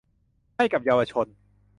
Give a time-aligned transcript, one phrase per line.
[0.57, 1.27] ให้กับเยาวชน